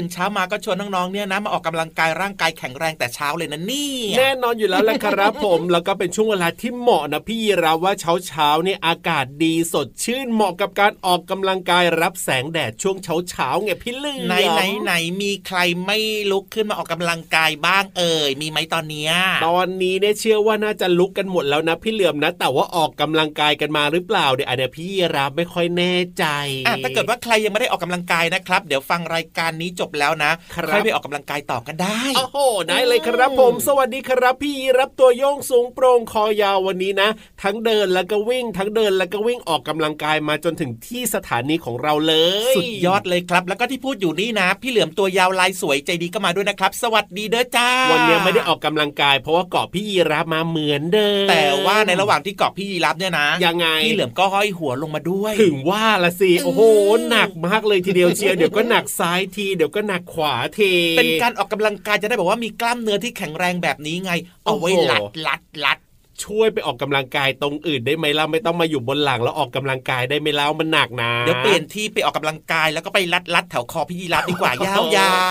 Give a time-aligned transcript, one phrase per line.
[0.00, 14.92] ตื่นเช้ามาก็ชวนน้องๆเนี่ยนะมาออกกำลังกายร่างกายแข็งแรงแต่เช้าเลยนะนี่แน่นอนอยู่แล้วแหละครับผมแล้วก็เป็นช่วงเวลาที่เหมาะนะพี่เราว่าเช้าเช้าเนี่ยอากาศดีสดชื่นเหมาะกับการออกกำลังกายรับแสงแดดช่วงเช้าเช้าไงพี่ลือไหนไหนไหน
[15.22, 15.98] มีใครไม่
[16.30, 19.12] ลุกขึ้นมาออกกำลังกายบ้างเอ่ยมีไหมตอนเนี้ย
[19.46, 26.24] ตอนนี้เนี่ยเชื่อว่าน่าจะลุกกันหมดแล้วนะพี่เหลือมนะ แต่ว่าออกกำลังกายกันมาหรือเปล่าเดี๋ยวอันนี้พี่รับไม่ค่อยแน่ใจ
[26.66, 30.32] อะถ้าเกิดว่าใครยังไม่ได้ออกกำลังกายนะครับ เดี๋ยวฟังรายการนี้จบแล้วนะ
[30.72, 32.38] ค่อยไปออกกำลังกายต่อกันได้โอ้โห
[32.68, 37.08] ได้เลยครับผม สวัสดีครับ พี่รับตัวโยงสูงโปร่งคอยาววันนี้นะ
[37.42, 42.14] ทั้งเดินแล้วก็วิ่ง ทั้งเดินแล้วก็วิ่งออกกำลังกายมาจนถึงที่สถานีของเราเล
[42.52, 56.62] ย สุดยอดเลยครับ แล้วก็ที่พูดอยู่นี่นะ พี่เหลือมตัวยาวลายสวยใจดีก็มาด้วยนะครับ สวัสดีเด้อจ้า วันนี้ไม่ได้ออกกำลังกาย เพราะว่าเกาะพี่ยีรับมาเหมือนเดิมแต่ว่าในระหว่างที่เกาะพี่ยีรับเนี่ยนะยังไงพี่เหลือมก็ห้อยหัวลงมาด้วย ถึงว่าละสิโอ้โห
[57.08, 64.12] หนักมากเลยทีเดียวเชียร์เดี๋ยวก็หนักซ้ายทีเดี๋ยวก็หนักขวาทีเป็นการออกกำลังกายจะได้บอกว่ามีกล้ามเนื้อที่แข็งแรงแบบนี้ไง
[64.44, 65.78] เอาไว้ลัดลัดลัด
[66.24, 74.82] ช่วยไปออกกำลังกายตรงอื่นได้ไหมล่ะไม่ต้องมาอยู่บนหลังแล้วออกกำลังกายได้ไหมล่ะมันหนักนะเดี๋ยวเปลี่ยนที่ไปออกกำลังกายแล้วก็ไปลัดลัดแถวคอพี่ยีรับดีกว่ายาว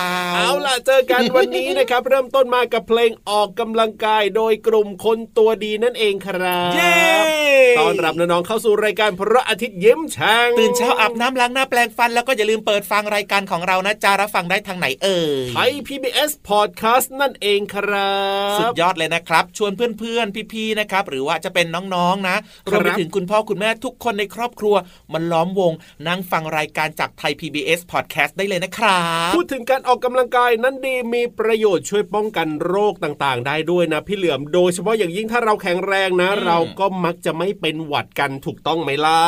[0.02, 6.72] ๆเอาล่ะเจอกันวันนี้นะครับ เริ่มต้นมากับเพลงออกกำลังกายโดยกลุ่มคนตัวดีนั่นเองครับ
[7.78, 18.14] ตอนรับน้องๆเข้าสู่รายการพระอาทิตย์ยิ้มช่างตื่นเช้าอาบน้ำล้างหน้าแปลงฟัน แล้วก็อย่าลืมเปิดฟังรายการของเรานะจารับฟังได้ทางไหนเอ่ยไทย PBS Podcast นั่นเองครั
[18.54, 22.36] บ สุดยอดเลยนะครับ ชวนเพื่อนๆพี่ๆนะครับหรือว่าจะเป็นน้องๆนะ
[22.68, 24.74] รวมไปถึงคุณพ่อคุณแม่ทุกคนในครอบครัว
[25.12, 25.72] มันล้อมวง
[26.08, 39.22] นั่งฟังรายการจากไทย PBS Podcast ได้เลยนะครับพูดถึงการออกกำลังกายนั้นดีมีประโยชน์ช่วยป้องกันโรคต่างๆ ได้ด้วยนะพี่เหลือมโดยเฉพาะอย่างยิ่งถ้าเราแข็งแรงนะ เราก็มักจะไม่เป็นหวัดกันถูกต้องไหมล่ะ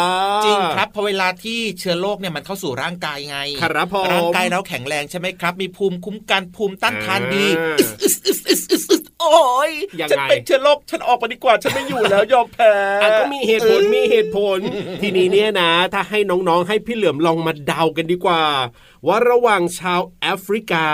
[0.44, 7.46] จริงครับพอเวลาที่เชื้อโรคเนี่ยมันเข้าสู่ร่างกายไงครับผมร่างกายเราแข็งแรงใช่ไหมครับ มีภูมิคุ้มกันภูมิต้านทานดี
[9.30, 9.72] โอ้ย
[10.10, 12.74] ฉันเป็นเชื้อโรคฉันออกมาดีกว่าฉันไม่อยู่แล้วยอมแพ้
[13.19, 14.58] ก็มีเหตุผลมีเหตุผล
[15.02, 18.40] ทีนี้เนี่ยนะ ถ้าให้น้องๆให้พี่เหลือมลองมาเดากันดีกว่า
[19.08, 20.87] ว่าระหว่างชาวแอฟริกา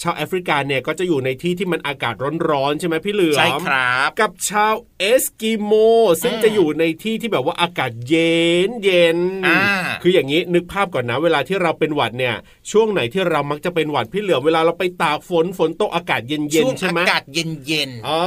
[0.00, 2.14] ชาวแอฟริกาเนี่ยก็จะอยู่ในที่ที่มันอากาศ
[2.50, 5.72] ร้อนๆใช่ไหมพี่เหลือมใช่ครับ กับชาวเอสกิโม
[6.22, 8.38] ซึ่งจะอยู่ในที่ที่แบบว่าอากาศเย็
[8.68, 9.60] นเย็นอ่า
[10.02, 12.34] คืออย่างนี้นึกภาพก่อนนะ เวลาที่เราเป็นหวัดเนี่ย
[12.70, 18.20] ช่วงไหนที่เรามักจะเป็นหวัดพี่เหลือมเวลาเราไปตากฝนฝนตกอากาศเย็นเย็นช่วงใช่ไหมอากาศเย็นเย็นอ๋อ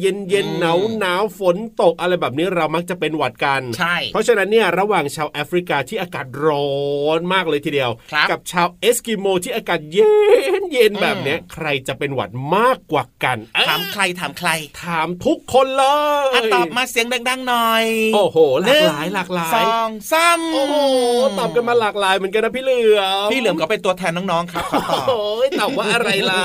[0.00, 6.70] เย็นเย็นอืมหนาวหนาวฝนตกอะไรแบบนี้เรามักจะเป็นหวัดกันใช่เพราะฉะนั้นเนี่ยระหว่างชาวแอฟริกาที่อากาศร้อ
[7.18, 10.12] นมากเลยทีเดียวครับกับชาวเอสกิโมที่อากาศเย็
[10.60, 14.50] นเย็นแบบเนี้ยใครจะเป็นหวัดมากกว่ากันเอ้ยถามใครถามใคร
[14.84, 15.84] ถามทุกคนเล
[16.24, 17.84] ยอะตอบมาเสียงดังๆหน่อย
[18.14, 20.74] โอ้โหหลากหลายหลากหลายสองสามโอ้โห
[21.38, 26.40] ตอบกันมาหลากหลายเหมือนกันนะพี่เหลือมพี่เหลือมก็เป็นตัวแทนน้องๆครับขอตอบโอ้ยตอบว่าอะไรล่ะ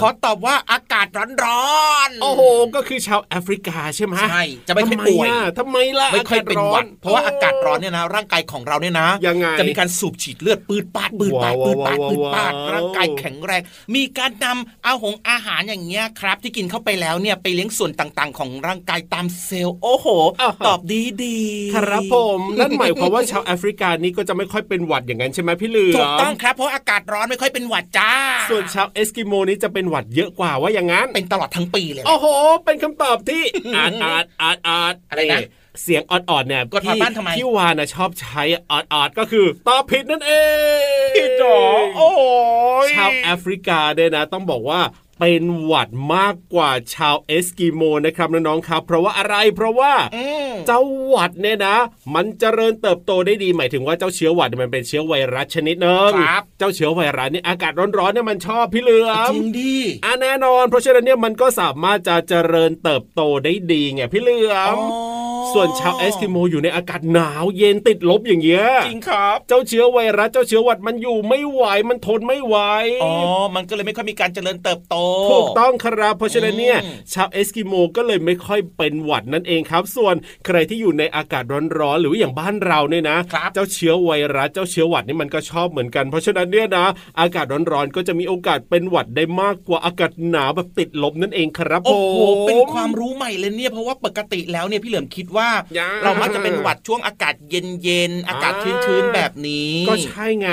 [0.00, 1.06] ขอตอบว่าอากาศ
[1.44, 2.42] ร้อนๆโอ้โห
[2.74, 13.62] ก็คือชาวแอฟริกาใช่ไหมใช่จะไม่ค่อยทำป่วยอะทำไมล่ะไม่ค่อยเป็นหวัดอศเพราะว่าอากาศร้อนเนี่ยนะร่างกายของเราเนี่ยนะยังไงจะมีการสูบฉีดเลือดปืดปาดปืดปาดว้าวปืดปาดว้าวปืดปาดว้าวร่างกายแข็งแรง
[13.94, 20.06] มีการนำเอาหงอาหารอย่างเงี้ยครับ ที่กินเข้าไปแล้วเนี่ยไปเลี้ยงส่วนต่างๆ ของร่างกายตามเซลล์โอ้โห
[20.66, 28.12] ตอบดีดีๆครับผมนั่นหมายความว่าชาวแอฟริกานี่ก็จะไม่ค่อยเป็นหวัดอย่างนั้นใช่ไหมพี่เหลือมถูกต้องครับเพราะอากาศร้อนไม่ค่อยเป็นหวัดจ้า
[28.50, 32.26] ส่วนชาวเอสกิโมนี่จะเป็นหวัดเยอะกว่าว่าอย่างนั้น เป็นตลอดทั้งปีเลย โอ้โห
[32.64, 33.42] เป็นคำตอบที่
[33.76, 35.40] ออดออดออดออดอะไรนะ
[35.82, 40.32] เสียงออดๆเนี่ยกดพอบ้านทำไมพี่วานะชอบใช้ออดๆก็คือตอบผิดนั่นเอ
[41.08, 41.56] งพี่จ๋อ
[41.96, 42.10] โอ้
[42.86, 44.80] ยชาวแอฟริกาเนี่ยนะ ต้องบอกว่า
[45.20, 51.76] เป็นหวัดมากกว่าชาวเอสกิโมนะครับน้องๆครับ เพราะว่าอะไรเพราะว่าอืมเจ้าหวัดเนี่ยนะ
[52.14, 59.74] มันเจริญเติบโตได้ดีหมายถึงว่าเจ้าเชื้อหวัดมันเป็นเชื้อไวรัสชนิดหนึ่งครับเจ้าเชื้อไวรัสเนี่ยอากาศร้อนๆเนี่ยมันชอบพี่เหลือมจริงดิ
[60.04, 72.56] อะแน่นอน เพราะฉะนั้นเนี่ยมันก็สามารถจะเจริญเติบโตได้ดีไงพี่เหลือมอ๋อ ส่วนชาวเอสกิโมอยู่ในอากาศหนาวเย็นติดลบอย่างเงี้ยจริงครับ เจ้าเชื้อไวรัสเจ้าเชื้อหวัดมันอยู่ไม่ไหวมันทนไม่ไหว
[73.04, 73.12] อ๋อ
[73.54, 74.96] มันก็เลยไม่ค่อยมีการเจริญเติบโต
[75.30, 80.14] ถูกต้องครับเพราะฉะนั้นเนี่ยอืมชาวเอสกิโมก็เลยไม่ค่อยเป็นหวัดนั่นเองครับ ส่วน
[80.46, 81.44] ใครที่อยู่ในอากาศ
[81.78, 86.86] ร้อนๆหรือว่าอย่างบ้านเราเนี่ยนะครับเจ้าเชื้อไวรัสเจ้าเชื้อหวัดนี่มันก็ชอบเหมือนกันเพราะฉะนั้นเนี่ยนะ
[87.20, 98.52] อากาศร้อนๆก็จะมีโอกาสเป็นหวัดได้มากกว่าอากาศหนาวแบบติดลบนั่นเองครับโอ้โหผมเป็นความรู้ใหม่เลยเนี่ยเพราะว่าปกติแล้วเนี่ยพี่เหลิมคิดว่ายังเรามักจะเป็นหวัดช่วงอากาศเย็นๆอากาศ
[98.84, 100.48] ชื้นๆแบบนี้ ก็ใช่ไง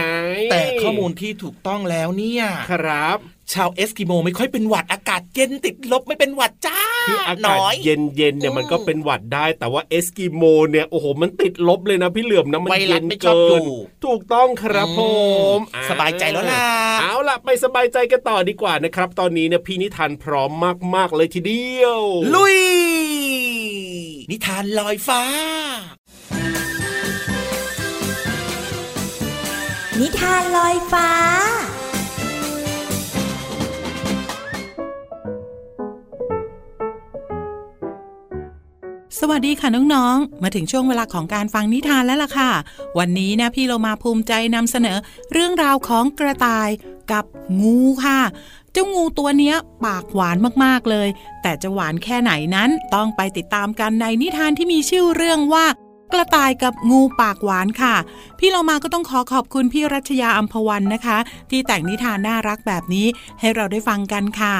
[0.51, 3.19] แต่ข้อมูลที่ถูกต้องแล้วเนี่ยครับ
[3.53, 15.01] ชาวเอสกิโมไม่ค่อยเป็นหวัดอากาศเย็นติดลบไม่เป็นหวัดจ้าคืออากาศน้อยเย็นๆเนี่ยอืมมันก็เป็นหวัดได้ แต่ว่าเอสกิโมเนี่ยโอ้โหมันติดลบเลยนะพี่เหลือมนะมันเย็นเกินไวรัสไม่ชอบอยู่ถูกต้องครับผ
[15.56, 16.59] มอืมสบายใจแล้วล่ะ
[17.01, 20.51] เอาล่ะไปสบายใจกันต่อดีกว่านะครับ ตอนนี้เนี่ยพี่นิทานพร้อม
[20.95, 22.00] มากๆเลยทีเดียว
[22.35, 22.57] ลุย
[24.35, 25.24] นิทานลอยฟ้า
[30.00, 31.09] นิทานลอยฟ้า
[39.19, 42.51] สวัสดีค่ะน้องๆ มาถึงช่วงเวลาของการฟังนิทานแล้วล่ะค่ะ
[43.00, 44.97] วันนี้นะพี่เรามาภูมิใจนำเสนอ
[45.33, 46.69] เรื่องราวของกระต่าย
[47.12, 47.25] กับ
[47.62, 48.21] งูค่ะ
[48.74, 49.56] เจ้างูตัวเนี้ย
[49.86, 51.08] ปากหวานมากๆเลย
[51.42, 55.66] แต่จะหวานแค่ไหนนั้นต้องไปติดตามกันในนิทานที่มีชื่อเรื่องว่า
[56.14, 57.96] กระต่ายกับงูปากหวานค่ะ
[58.40, 61.18] พี่เรามาก็ต้องขอขอบคุณพี่รัชยาอัมพวันนะคะ
[61.50, 63.08] ที่แต่งนิทานน่ารักแบบนี้
[63.40, 64.56] ให้เราได้ฟังกันค่ะ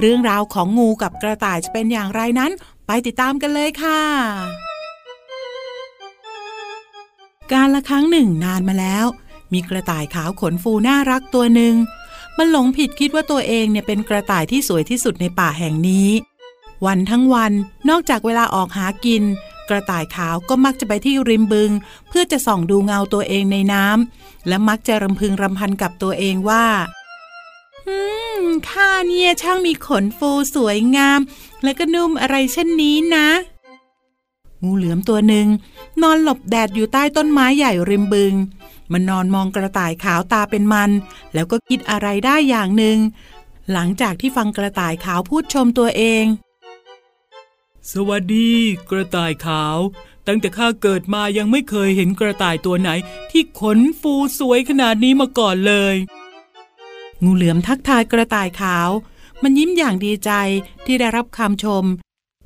[0.00, 2.50] เรื่องราวของงูกับกระต่ายจะเป็นอย่างไรนั้น
[2.86, 4.00] ไปติดตามกันเลยค่ะ
[7.52, 9.06] การละครั้งหนึ่งนานมาแล้ว
[9.52, 11.74] มีกระต่ายขาวขนฟูน่ารักตัวหนึ่ง
[12.38, 16.10] มันหลงผิดคิดว่าตัวเองเนี่ยเป็นกระต่ายที่สวยที่สุดในป่าแห่งนี้
[16.86, 17.52] วันทั้งวัน
[17.88, 19.22] นอกจากเวลาออกหากิน
[19.68, 21.70] กระต่ายขาวก็มักจะไปที่ริมบึง
[22.08, 26.66] เพื่อจะส่องดูเงาตัวเองในน้ำและมักจะรำพึงรำพันกับตัวเองว่า
[27.88, 27.96] อื
[28.42, 31.20] มข้าเนี่ยช่างมีขนฟูสวยงาม
[31.62, 33.28] และก็นุ่มอะไรเช่นนี้นะ
[34.62, 35.46] งูเหลือมตัวหนึ่ง
[36.02, 38.34] นอนหลบแดดอยู่ใต้ต้นไม้ใหญ่ริมบึง
[38.92, 40.90] มันนอนมองกระต่ายขาวตาเป็นมัน
[41.34, 42.98] แล้วก็คิดอะไรได้อย่างหนึ่ง
[43.72, 46.24] หลังจากที่ฟังกระต่ายขาวพูดชมตัวเอง
[47.92, 48.52] สวัสดี
[48.90, 49.76] กระต่ายขาว
[50.26, 52.90] ตั้งแต่ข้าเกิดมายังไม่เคยเห็นกระต่ายตัวไหน
[53.30, 55.94] ที่ขนฟูสวยขนาดนี้มาก่อนเลย
[57.24, 58.88] งูเหลือมทักทายกระต่ายขาว
[59.42, 60.30] มันยิ้มอย่างดีใจ
[60.84, 61.84] ที่ได้รับคำชม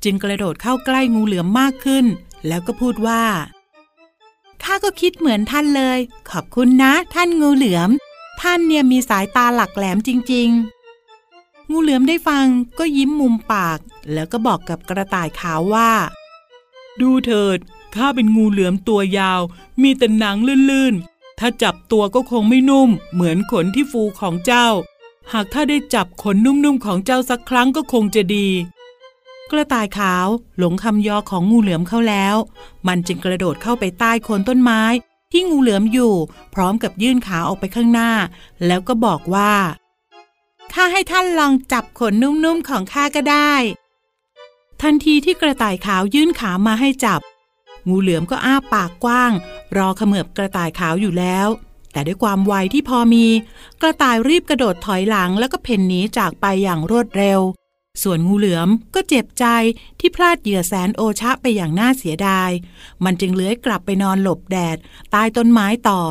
[0.03, 2.05] จึงกระโดดเข้าใกล้งูเหลือมมากขึ้น
[2.47, 3.23] แล้วก็พูดว่า
[4.63, 5.99] ข้าก็คิดเหมือนท่านเลย
[6.29, 7.89] ขอบคุณนะ ท่านงูเหลือม
[8.41, 10.49] ท่านเนี่ยมีสายตาหลักแหลมจริง
[11.11, 12.45] ๆ งูเหลือมได้ฟัง
[12.79, 13.79] ก็ยิ้มมุมปาก
[14.13, 15.91] แล้วก็บอกกับกระต่ายขาวว่า
[17.01, 17.57] ดูเถิด
[17.95, 19.41] ข้าเป็นงูเหลือมตัวยาว
[19.81, 20.37] มีแต่หนัง
[20.69, 24.67] ลื่นๆ ถ้าจับตัวก็คงไม่นุ่ม เหมือนขนที่ฟูของเจ้า
[25.33, 28.47] หากถ้าได้จับขนนุ่มๆของเจ้าสักครั้งก็คงจะดี
[29.51, 30.27] กระต่ายขาว
[30.57, 32.35] หลงคำยอของงูเหลือมเข้าแล้ว
[32.87, 34.81] มันจึงกระโดดเข้าไปใต้โคนต้นไม้
[35.31, 36.13] ที่งูเหลือมอยู่
[36.53, 38.11] พร้อมกับยื่นขาออกไปข้างหน้า
[38.65, 39.53] แล้วก็บอกว่า
[40.73, 43.53] ข้าให้ท่านลองจับขนนุ่มๆของข้าก็ได้
[44.81, 47.21] ทันทีที่กระต่ายขาวยื่นขามาให้จับ
[47.87, 49.31] งูเหลือมก็อ้าปากกว้าง
[49.77, 51.47] รอเขมือบกระต่ายขาวอยู่แล้ว
[51.91, 53.25] แต่ด้วยความไวที่พอมี
[53.81, 57.39] กระต่ายรีบกระโดดถอยหลังแล้วก็เพ่นหนีจากไปอย่างรวดเร็ว
[58.03, 59.45] ส่วนงูเหลือมก็เจ็บใจ
[59.99, 62.51] ที่พลาดเหยื่อแสนโอชะไปอย่างน่าเสียดาย
[63.03, 64.77] มันจึงเลื้อยกลับไปนอนหลบแดด
[65.11, 66.01] ใต้ต้นไม้ต่อ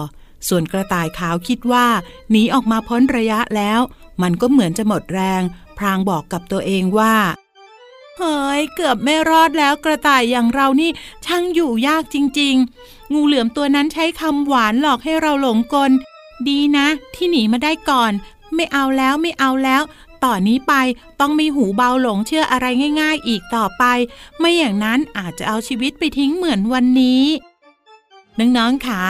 [0.48, 1.86] ส่วนกระต่ายขาวคิดว่า
[2.30, 3.80] หนีออกมาพ้นระยะแล้ว
[4.22, 5.42] มันก็เหมือนจะหมดแรง
[5.78, 7.16] พรางบอกกับตัวเองว่า
[8.16, 10.90] เฮ้ยเกือบไม่รอดแล้วกระต่ายอย่างเรานี่
[11.26, 15.90] ช่างอยู่ยากจริง ๆ งูเหลือมตัวนั้นใช้คำหวานหลอกให้เราหลงกล
[16.48, 18.12] ดีนะ ที่หนีมาได้ก่อน
[18.54, 19.82] ไม่เอาแล้วไม่เอาแล้ว
[20.24, 20.74] ต่อนนี้ไป
[21.20, 22.66] ต้องมีหูเบาหลงเชื่ออะไร
[23.00, 23.84] ง่าย ๆ อีกต่อไป
[24.38, 27.24] ไม่อย่างนั้นอาจจะเอาชีวิตไปทิ้งเหมือนวันนี้
[28.38, 29.02] น้องๆค่ะ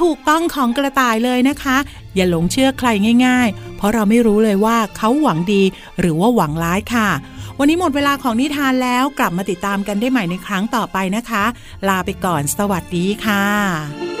[0.00, 1.76] ถูกต้องของกระต่ายเลยนะคะ
[2.14, 2.88] อย่าหลงเชื่อใคร
[3.26, 5.62] ง่าย ๆ เพราะเราไม่รู้เลยว่าเขาหวังดี
[6.00, 7.08] หรือว่าหวังร้ายค่ะ
[7.58, 11.44] วันนี้หมดเวลาของนิทานแล้วกลับมาติดตามกันได้ใหม่ในครั้งต่อไปนะคะ
[11.88, 14.19] ลาไปก่อนสวัสดีค่ะ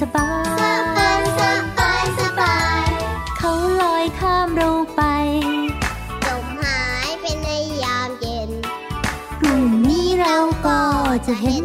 [0.00, 0.28] สบา
[0.60, 0.62] ส
[0.98, 1.40] บาย ส
[1.78, 2.88] บาย สบาย
[3.38, 5.02] เขาลอยข้ามเราไป
[6.26, 7.48] จมหายไปใน
[7.82, 8.50] ยามเย็น
[9.40, 10.36] พรุ่งนี้เรา
[10.66, 10.80] ก็
[11.26, 11.64] จะเห็น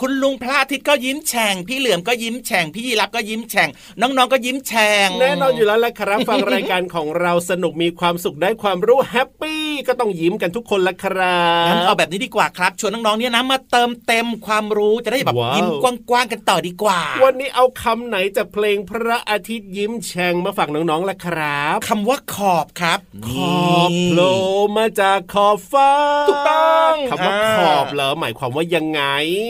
[0.00, 3.68] คุณลุงพระอาทิตย์ก็ยิ้มแฉ่งพี่เหลือมก็ยิ้มแฉ่งพี่ยีรับก็ยิ้มแฉ่ง
[4.00, 24.32] น้องๆก็ยิ้มแฉ่งแน่นอนอยู่แล้วละครับ ฟังรายการของเราสนุกมีความสุขได้ความรู้แฮปปี้ก็ต้องยิ้มกันทุกคนละครังั้นเอาบแบบนี้ดีกว่าครับชวนน้องๆเนี่ยนะมาเติมเต็มความรู้จะได้แบบว้าวยิ้มกว้างๆกันต่อดีกว่า วันนี้เอาคำไหนจากเพลงพระอาทิตย์ยิ้มแฉ่งมาฝากน้องๆละครับคำว่าขอบครับ ขอบโผล่
[24.76, 25.92] มาจากขอบฟ้า
[26.28, 29.02] ถูกต้องคำว่าอ่าขอบเหรอหมายความว่ายังไง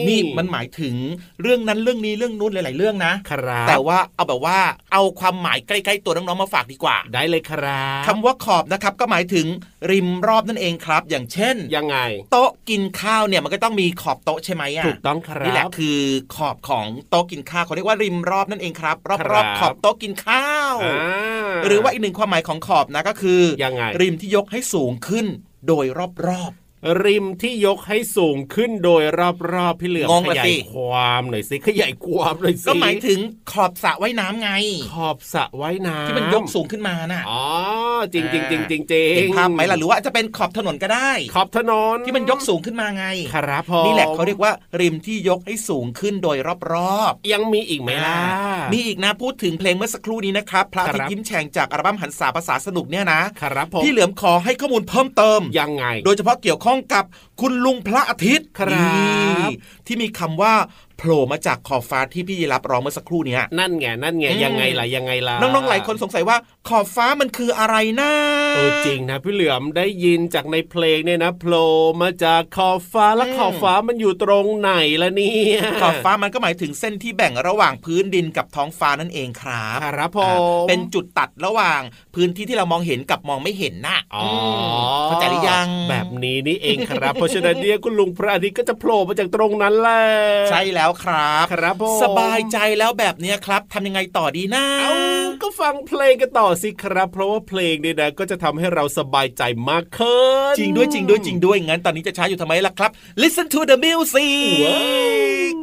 [0.07, 0.95] นี่มันหมายถึง
[1.41, 4.57] เรื่องนั้นเรื่องนี้เรื่องนู้นหลาย ๆ เรื่องนะครับแต่ว่าเอาแบบว่า
[4.93, 9.47] เอาความหมายใกล้ๆตัวน้องๆมาฝากดีกว่า ได้เลยครับคำว่าขอบนะครับก็หมายถึง
[9.91, 11.97] ริมรอบนั่นเองครับ อย่างเช่นยังไง
[12.31, 15.99] โต๊ะกินข้าวเนี่ยมันก็ต้องมีขอบโต๊ะใช่ไหมอะถูกต้องครับนี่แหละคือ
[16.35, 25.25] ขอบของโต๊ะกินข้าวเขาเรียกว่าริมรอบนั่นเองครับรครัอบบๆขอบโต๊ะกินข้าวอ่าหรือว่าอีกหนึ่งความหมายของขอบนะก็คือยังไงริมที่ยกให้สูงขึ้น
[25.67, 26.53] โดยรอบ
[27.05, 29.03] ริมที่ยกให้สูงขึ้นโดย
[29.53, 33.19] รอบๆพี่เหลือมงงขละยาสิยความหน่อยสิขยายความหน่อยสิๆก็หมายถึง
[33.51, 34.49] ขอบสระว่ายน้ำไง
[34.93, 37.43] ขอบสระว่ายน้ำที่มันยกสูงขึ้นมาน่ะอ๋อ
[38.13, 46.37] จริงจริงจริงจริงจริงเห็นภาพไหมล่ะหรือว่าจะเป็นขอบถนนก็ได้ ขอบถนนที่มันยกสูงขึ้นมาไงครับผมนี่แหละเขาเรียกว่าริมที่ยกให้สูงขึ้นโดย
[46.73, 48.19] รอบๆยังมีอีกไหมล่ะ
[48.73, 57.05] มีอีกนะพูดถึงเพลงเมื่อสักครู่นี้นะครับพระอาทิตครับย์ยิ้มแฉ่งจากอัลบั้มหันษาภาษาสนุกเนี่ยนะครับผมพี่เหลือมขอให้ข้อมูลเพิ่มเติมยังไง โดยเฉพาะเกี่ยวข้องกับ
[57.39, 58.67] คุณลุงพระอาทิตย์ครับ
[59.39, 59.53] นี่
[59.85, 60.53] ที่มีคำว่า
[61.03, 66.37] โผล่มาจากขอบฟ้าที่พี่ยีรับร้องเมื่อสักครู่เนี้ยนั่นไงนั่นไงอืมยังไงล่ะยังไงล่ะน้องๆหลายคนสงสัยว่า
[66.69, 68.11] ขอบฟ้ามันคืออะไรนะ
[68.55, 71.67] เออจริงนะพี่เหลือมได้ยินจากในเพลงเนี่ยนะโผล่
[72.01, 80.31] มาจากขอบฟ้าแล้วขอบฟ้ามันอยู่ตรงไหนล่ะเนี่ยขอบฟ้ามันก็หมายถึงเส้นที่แบ่งระหว่างพื้นดินกับท้องฟ้านั่นเองครับครับผอ่า
[80.63, 81.81] มเป็นจุดตัดระหว่าง
[82.15, 84.25] พื้นที่ที่เรามองเห็นกับมองไม่เห็นน่ะอ๋อ
[85.01, 90.01] มเข้าใจหรือยังแบบนี้นี่เองครับ เพราะฉะนั้นเนี่ยคุณลุงพระอาทิตย์ก็จะโผล่มาจากตรงนั้นแหละ
[90.49, 94.95] ใช่แล้วครับ ครับผมสบายใจแล้วแบบเนี้ยครับทำยังไงต่อดีนะเอา
[95.41, 100.21] ก็ฟังเพลงกันต่อสิครับ เพราะว่าเพลงเนี่ยนะก็จะทำให้เราสบายใจมากขึ้
[100.51, 105.55] นจริงด้วยจริงด้วยจริงด้วยงั้นตอนนี้จะช้าอยู่ทำไมล่ะครับ Listen to the music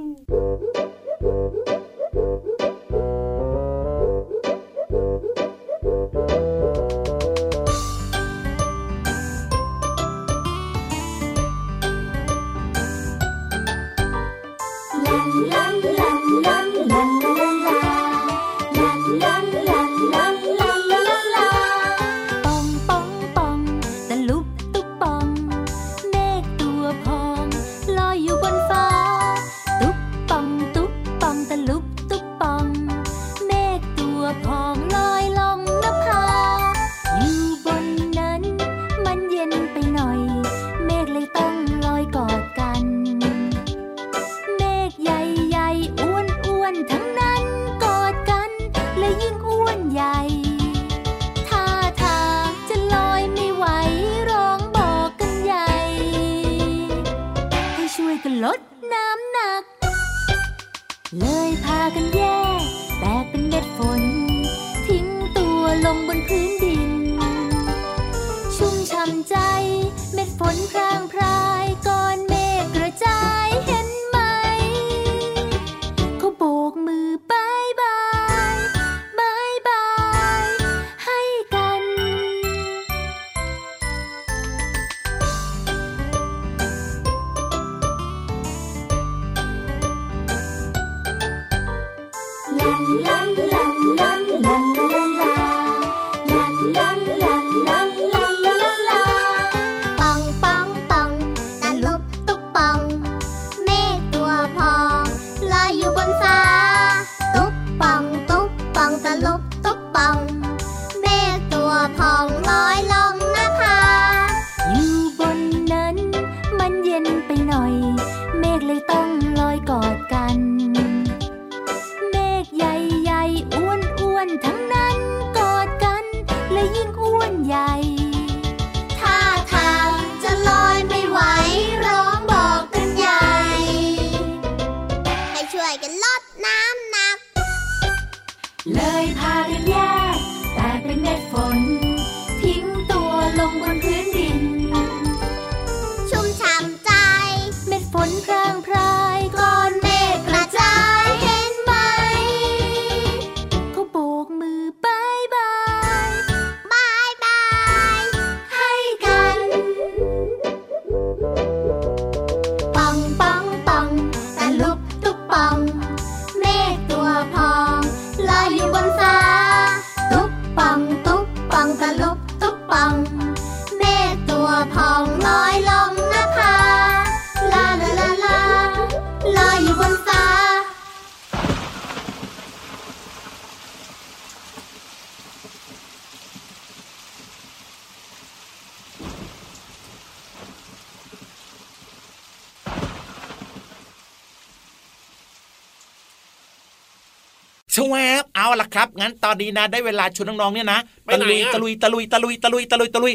[197.88, 203.14] ชวบเอาละครับ งั้นตอนนี้นะ ได้เวลาชวนน้องๆเนี่ยนะไปตะไหนลุยอะตะลุยตะลุยตะลุยตะลุยตะลุยตะลุย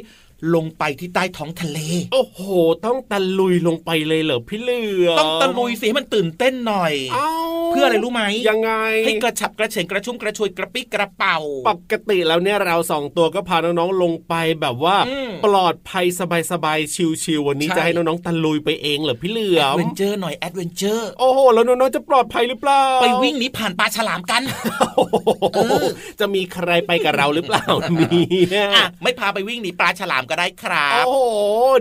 [0.55, 1.79] ลงไปที่ใต้ท้องทะเล
[2.13, 2.39] โอ้โห
[2.85, 8.71] ต้องตะลุยลงไปเลยเหรอพี่เหลือมต้องตะลุยสิให้มันตื่นเต้นหน่อยเอ้าเพื่ออะไรรู้ไหมยังไง
[9.05, 11.37] ให้กระฉับกระเฉงกระชุ่มกระชวยกระปรี้กระเปร่า
[11.69, 16.05] ปกติแล้วเนี่ยเราสองตัวก็พาน้องๆลงไปแบบว่าอืมปลอดภัย
[16.51, 24.41] สบายๆชิวๆวันนี้ใช่จะให้น้องๆตะลุยไปเองเหรอพี่เหลือม adventure หน่อย adventure โอ้โหแล้วน้องๆจะปลอดภัยหรือเปล่าไปวิ่งหนีผ่านปลาฉลามกัน
[24.97, 25.87] โอ้โหเออ
[26.19, 27.65] จะมีใครไปกับเราหรือเปล่า
[28.51, 31.19] เนี่ยอะไม่พาไปวิ่งหนีปลาฉลามก็ได้ครับ โอ้โห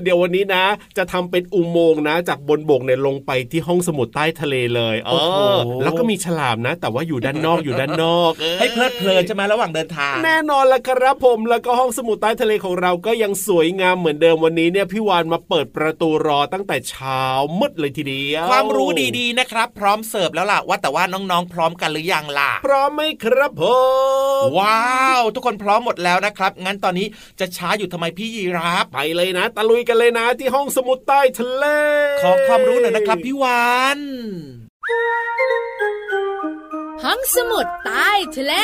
[0.02, 0.64] เดี๋ยววันนี้นะ
[0.96, 17.22] จะทำเป็นอุโมงค์นะ จากบนบกเนี่ยลงไปที่ห้องสมุดใต้ทะเลเลย เอโอ้โหอแล้วก็มีฉลามนะ แต่ว่าอยู่ด้านนอกอยู่ด้านนอกออให้เพลิดเพลินใช่ไหมระหว่างเดินทาง แน่นอนละครับผมแล้วก็ห้องสมุดใต้ทะเลของเราก็ยังสวยงามเหมือนเดิมวันนี้เนี่ยพี่วานมาเปิดประตูรอตั้งแต่เช้า
[17.60, 23.62] มืดเลยทีเดียวความรู้ดีๆนะครับ พร้อมเสิร์ฟแล้วล่ะว่าแต่ว่าน้องๆ พร้อมกันหรือยังล่ะ พร้อมไหมครับผ
[24.42, 27.06] มว้าว ทุกคนพร้อมหมดแล้วนะครับ งั้นตอนนี้
[27.40, 31.64] จะช้าอยู่ทำไมพี่ยีรับไปเลยนะ ตะลุยกันเลยนะที่ห้องสมุดใต้ทะเล
[32.22, 34.00] ขอความรู้หน่อยนะครับพี่วาน
[37.02, 38.54] ห้องสมุดใต้ทะเล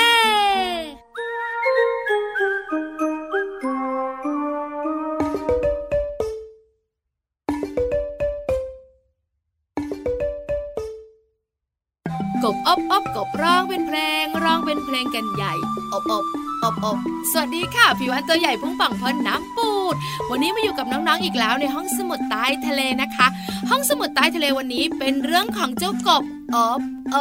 [12.43, 15.53] กบอบอบกบร้องเป็นเพลงร้องเป็นเพลงกันใหญ่
[15.93, 16.25] อบอบ
[16.67, 16.97] อบอบ
[17.31, 19.95] สวัสดีค่ะผิววันตัวใหญ่พุ่งป่องพ้นน้ำปูด
[20.31, 23.27] วันนี้มาอยู่กับน้องๆอีกแล้วในห้องสมุดใต้ทะเลนะคะ
[23.71, 26.23] ห้องสมุดใต้ทะเลวันนี้เป็นเรื่องของเจ้ากบ
[26.55, 26.81] อบ
[27.15, 27.17] อ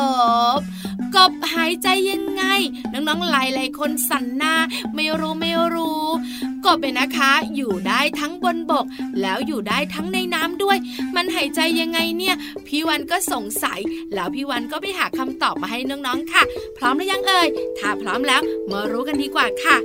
[0.60, 0.62] บ
[1.16, 2.44] กบหายใจยังไง
[2.94, 4.56] น้องๆหลายหลายคนสันหน้า
[4.96, 6.04] ไม่รู้ไม่รู้
[6.66, 8.86] กบเป็นนะคะ อยู่ได้ทั้งบนบก
[9.22, 10.78] แล้วอยู่ได้ทั้งในน้ำด้วย
[11.16, 12.36] มันหายใจยังไงเนี่ย
[12.68, 13.80] พี่วันก็สงสัย
[14.14, 16.44] แล้วพี่วันก็ไปหาคำตอบมาให้น้องๆค่ะ
[16.78, 17.48] พร้อมหรือยังเอ่ย
[17.80, 19.78] ถ้าพร้อมแล้วมารู้กันดีกว่าค่ะ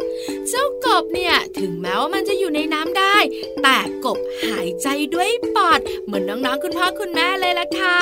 [0.48, 3.16] เจ้ากบเนี่ยถึงแม้ว่ามันจะอยู่ในน้ำได้
[3.62, 7.98] แต่กบหายใจด้วยปอด เหมือนน้องๆคุณพ่อคุณแม่เลยล่ะค่ะ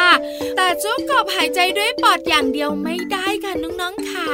[0.57, 4.29] แต่เจ้ากบหายใจด้วยปอดอย่างเดียวไม่ได้ค่ะน้องๆค่ะ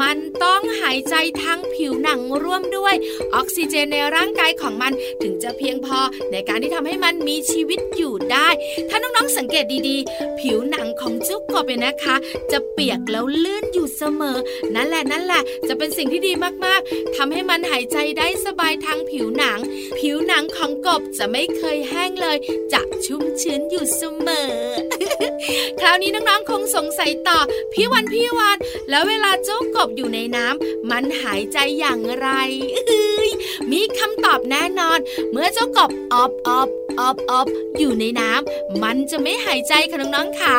[0.00, 2.94] มันต้องหายใจทางผิวหนังร่วมด้วย
[3.34, 5.98] ออกซิเจนในร่างกายของมันถึงจะเพียงพอ
[6.32, 8.48] ในการที่ทำให้มันมีชีวิตอยู่ได้
[8.88, 12.16] ถ้าน้องๆสังเกตดีๆ ผิวหนังของเจ้ากบเนี่ยนะคะ
[12.52, 14.38] จะเปียกแล้วลื่นอยู่เสมอ
[14.74, 16.32] นั่นแหละนั่นแหละ จะเป็นสิ่งที่ดี
[16.64, 19.58] มากๆทำให้มันหายใจได้สบายทางผิวหนัง
[19.98, 22.36] ผิวหนังของกบจะไม่เคยแห้งเลย
[22.72, 24.52] จะชุ่มชื้นอยู่เสมอ
[25.80, 27.38] คราวนี้น้องๆคงสงสัยต่อ
[27.72, 28.56] พี่วันพี่วัน
[28.90, 32.28] แล้วเวลาเจ้ากบอยู่ในน้ำมันหายใจอย่างไร
[32.86, 33.30] เอ้ย
[33.72, 34.98] มีคำตอบแน่นอน
[35.32, 37.46] เมื่อเจ้ากบออบออบออบออบ
[37.78, 40.56] อยู่ในน้ำมันจะไม่หายใจค่ะน้องๆค่ะ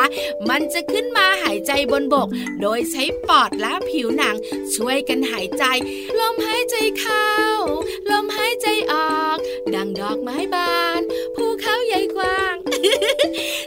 [0.48, 2.28] มันจะขึ้นมาหายใจบนบก
[2.62, 4.36] โดยใช้ปอดและผิวหนัง
[4.74, 5.64] ช่วยกันหายใจ
[6.20, 7.28] ลมหายใจเข้า
[8.10, 9.38] ลมหายใจออก
[9.74, 11.00] ดังดอกไม้บาน
[11.34, 12.56] ภูเขาใหญ่กว้าง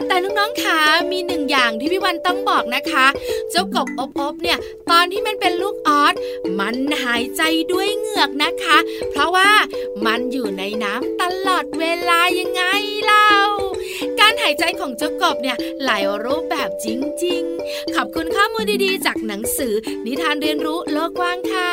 [0.06, 3.06] แต่น้องๆค่ะมีหนึ่งอย่างที่พี่วันต้องบอกนะคะ
[3.50, 4.58] เจ้ากบอบอบเนี่ย
[4.90, 6.14] ตอนที่มันเป็นลูกออส
[6.58, 8.78] มันหายใจด้วยเหงือกนะคะ
[9.10, 9.50] เพราะว่า
[10.06, 12.62] มันอยู่ในน้ำตลอดเวลายังไง
[13.04, 13.32] เล่า
[14.20, 16.86] การหายใจของเจ้ากบเนี่ยหลายรูปแบบจ
[17.24, 19.74] ริง ๆ ขอบคุณข้อมูลดีๆ จากหนังสือ
[20.06, 21.72] นิทานเรียนรู้โลกกว้างค่ะ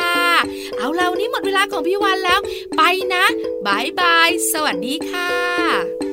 [0.78, 2.40] เอาเรานี้หมดเวลาของพี่วันแล้ว
[2.76, 2.82] ไป
[3.14, 3.24] นะ
[3.66, 6.11] บายบาย สวัสดีค่ะ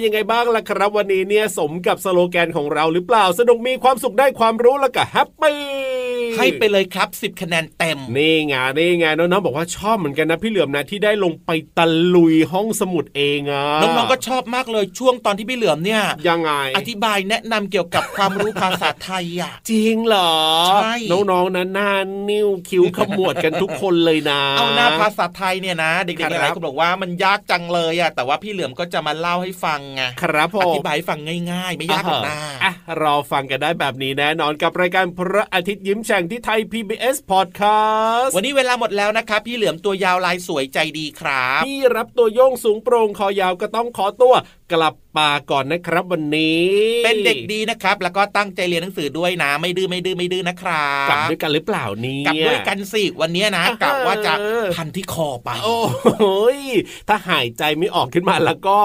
[0.00, 5.99] เป็นยังไงบ้างล่ะครับ วันนี้เนี่ยสมกับสโลแกนของเราหรือเปล่า สนุกมีความสุขได้ความรู้แล้วก็แฮปปี้
[6.36, 20.34] ให้ไปเลยครับ 10 คะแนนเต็ม นี่ไงนี่ไงน้องๆบอกว่าชอบเหมือนกันนะพี่เหลือมนะที่ได้ลงไปตะลุยห้องสมุดเองอะน้องๆก็ชอบมากเลยช่วงตอนที่พี่เหลือมเนี่ยยังไง อธิบายแนะนำเกี่ยวกับความรู้ภาษาไทยอะจริงเหรอ
[20.82, 20.96] ใช่
[21.30, 21.90] น้องๆนะหน้า
[22.30, 31.18] นิ้วคิ้วขมวดกันทุกคนเลยนะ เอาหน้าภาษาไทยเนี่ยนะเด็กๆหลายคนบอกว่ามันยากจังเลยอะแต่ว่าพี่เหลือมก็จะมาเล่าให้ฟังไงครับผมอธิบายฟัง
[31.52, 44.34] ง่าย ๆ ไม่ยากหรอกนะอะรอฟังกันได้แบบนี้แน่นอนกับรายการพระอาทิตย์ยิ้มแฉ่งที่ไทย PBS Podcast วันนี้เวลาหมดแล้วนะครับ พี่เหลือมตัวยาวลายสวยใจดีครับ พี่รับตัวโยงสูงโปร่งคอยาวก็ต้องขอตัว
[44.72, 46.64] กลับป่าก่อนนะครับวันนี้
[47.04, 54.32] เป็นเด็กดีนะครับ แล้วก็ตั้งใจเรียนหนังสือด้วยนะ ไม่ดื้อไม่ดื้อไม่ดื้อนะครับกลับด้วยกันหรือเปล่านี่กลับด้วยกันสิวันนี้นะกลับว่าจะ
[54.74, 56.60] พันที่คอไป โอ้ย
[57.08, 58.78] ถ้าหายใจไม่ออกขึ้นมาแล้วก็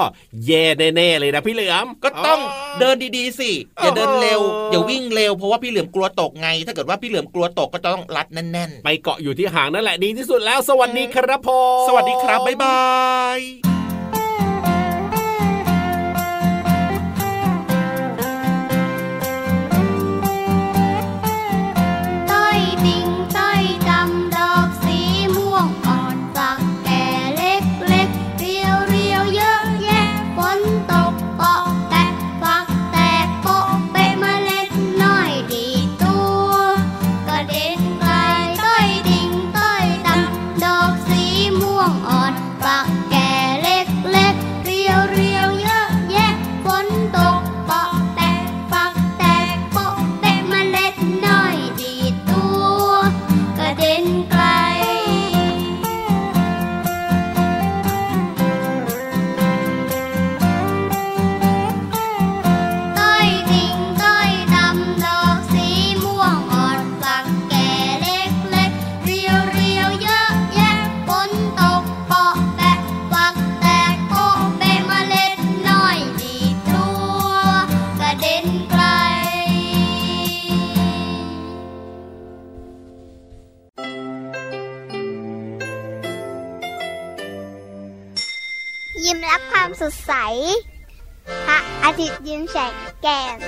[0.45, 2.39] แย่แน่ๆเลยนะพี่เหลือมก็ต้อง
[2.80, 12.79] เดินดีๆสิอย่าเดินเร็วอย่าวิ่งเร็วเพราะว่าพี่เหลือมกลัวตกไง ถ้าเกิดว่าพี่เหลือมกลัวตกก็ต้องรัดแน่นๆ ไปเกาะอยู่ที่หางนั่นแหละดีที่สุดแล้ว สวัสดีครับพ่อสวัสดีครับบ๊ายบา
[13.38, 13.74] ย
[93.08, 93.44] ยิ้